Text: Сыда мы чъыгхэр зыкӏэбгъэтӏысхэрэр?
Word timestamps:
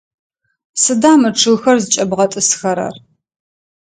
Сыда 0.81 1.11
мы 1.21 1.29
чъыгхэр 1.39 1.77
зыкӏэбгъэтӏысхэрэр? 1.83 2.93